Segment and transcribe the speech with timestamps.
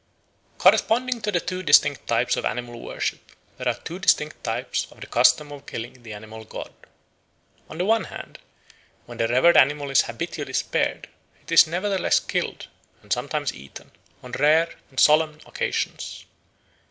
[0.57, 3.19] Corresponding to the two distinct types of animal worship,
[3.59, 6.73] there are two distinct types of the custom of killing the animal god.
[7.69, 8.39] On the one hand,
[9.05, 11.07] when the revered animal is habitually spared,
[11.43, 12.65] it is nevertheless killed
[13.03, 13.91] and sometimes eaten
[14.23, 16.25] on rare and solemn occasions.